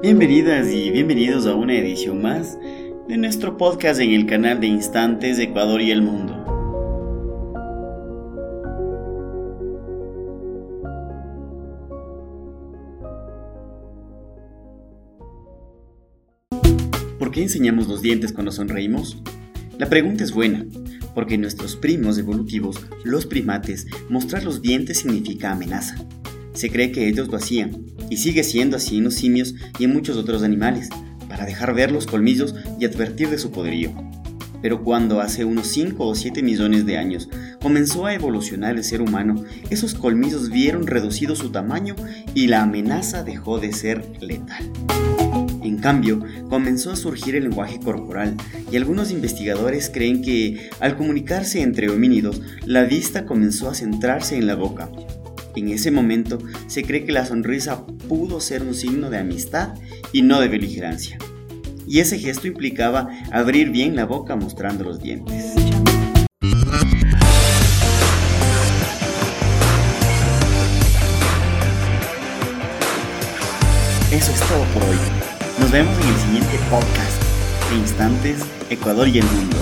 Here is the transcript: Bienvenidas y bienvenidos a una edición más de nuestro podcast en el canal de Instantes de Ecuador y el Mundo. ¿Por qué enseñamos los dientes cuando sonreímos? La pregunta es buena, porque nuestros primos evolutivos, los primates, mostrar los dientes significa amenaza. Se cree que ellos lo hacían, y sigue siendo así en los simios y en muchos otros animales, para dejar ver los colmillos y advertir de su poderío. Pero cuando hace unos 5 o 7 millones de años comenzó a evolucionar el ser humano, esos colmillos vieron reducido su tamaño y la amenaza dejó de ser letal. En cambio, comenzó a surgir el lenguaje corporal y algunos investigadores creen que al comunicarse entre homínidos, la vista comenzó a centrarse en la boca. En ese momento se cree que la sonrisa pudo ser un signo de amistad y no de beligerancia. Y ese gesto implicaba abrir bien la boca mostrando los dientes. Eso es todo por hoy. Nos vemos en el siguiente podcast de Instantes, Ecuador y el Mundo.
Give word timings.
Bienvenidas 0.00 0.68
y 0.68 0.92
bienvenidos 0.92 1.44
a 1.46 1.56
una 1.56 1.76
edición 1.76 2.22
más 2.22 2.56
de 3.08 3.16
nuestro 3.16 3.56
podcast 3.56 4.00
en 4.00 4.12
el 4.12 4.26
canal 4.26 4.60
de 4.60 4.68
Instantes 4.68 5.38
de 5.38 5.42
Ecuador 5.42 5.80
y 5.80 5.90
el 5.90 6.02
Mundo. 6.02 6.36
¿Por 17.18 17.32
qué 17.32 17.42
enseñamos 17.42 17.88
los 17.88 18.00
dientes 18.00 18.32
cuando 18.32 18.52
sonreímos? 18.52 19.20
La 19.78 19.88
pregunta 19.88 20.22
es 20.22 20.30
buena, 20.30 20.64
porque 21.12 21.38
nuestros 21.38 21.74
primos 21.74 22.18
evolutivos, 22.18 22.86
los 23.02 23.26
primates, 23.26 23.88
mostrar 24.08 24.44
los 24.44 24.62
dientes 24.62 24.98
significa 24.98 25.50
amenaza. 25.50 25.96
Se 26.52 26.70
cree 26.70 26.92
que 26.92 27.08
ellos 27.08 27.26
lo 27.26 27.36
hacían, 27.36 27.97
y 28.10 28.18
sigue 28.18 28.44
siendo 28.44 28.76
así 28.76 28.98
en 28.98 29.04
los 29.04 29.14
simios 29.14 29.54
y 29.78 29.84
en 29.84 29.92
muchos 29.92 30.16
otros 30.16 30.42
animales, 30.42 30.88
para 31.28 31.44
dejar 31.44 31.74
ver 31.74 31.92
los 31.92 32.06
colmillos 32.06 32.54
y 32.78 32.84
advertir 32.84 33.30
de 33.30 33.38
su 33.38 33.50
poderío. 33.50 33.92
Pero 34.60 34.82
cuando 34.82 35.20
hace 35.20 35.44
unos 35.44 35.68
5 35.68 36.04
o 36.04 36.14
7 36.14 36.42
millones 36.42 36.84
de 36.84 36.98
años 36.98 37.28
comenzó 37.62 38.06
a 38.06 38.14
evolucionar 38.14 38.76
el 38.76 38.84
ser 38.84 39.00
humano, 39.00 39.44
esos 39.70 39.94
colmillos 39.94 40.50
vieron 40.50 40.86
reducido 40.86 41.36
su 41.36 41.50
tamaño 41.50 41.94
y 42.34 42.48
la 42.48 42.62
amenaza 42.62 43.22
dejó 43.22 43.60
de 43.60 43.72
ser 43.72 44.04
letal. 44.20 44.68
En 45.62 45.76
cambio, 45.76 46.24
comenzó 46.48 46.90
a 46.90 46.96
surgir 46.96 47.36
el 47.36 47.44
lenguaje 47.44 47.78
corporal 47.78 48.34
y 48.72 48.76
algunos 48.76 49.10
investigadores 49.10 49.90
creen 49.90 50.22
que 50.22 50.70
al 50.80 50.96
comunicarse 50.96 51.62
entre 51.62 51.90
homínidos, 51.90 52.40
la 52.64 52.84
vista 52.84 53.26
comenzó 53.26 53.68
a 53.68 53.74
centrarse 53.74 54.36
en 54.36 54.46
la 54.46 54.54
boca. 54.54 54.90
En 55.58 55.70
ese 55.70 55.90
momento 55.90 56.38
se 56.68 56.84
cree 56.84 57.04
que 57.04 57.10
la 57.10 57.26
sonrisa 57.26 57.84
pudo 58.08 58.40
ser 58.40 58.62
un 58.62 58.76
signo 58.76 59.10
de 59.10 59.18
amistad 59.18 59.74
y 60.12 60.22
no 60.22 60.38
de 60.38 60.46
beligerancia. 60.46 61.18
Y 61.84 61.98
ese 61.98 62.16
gesto 62.16 62.46
implicaba 62.46 63.08
abrir 63.32 63.70
bien 63.70 63.96
la 63.96 64.04
boca 64.04 64.36
mostrando 64.36 64.84
los 64.84 65.02
dientes. 65.02 65.54
Eso 74.12 74.30
es 74.30 74.40
todo 74.46 74.64
por 74.72 74.84
hoy. 74.84 74.96
Nos 75.58 75.72
vemos 75.72 75.92
en 76.00 76.08
el 76.08 76.20
siguiente 76.20 76.58
podcast 76.70 77.20
de 77.68 77.78
Instantes, 77.78 78.38
Ecuador 78.70 79.08
y 79.08 79.18
el 79.18 79.24
Mundo. 79.24 79.56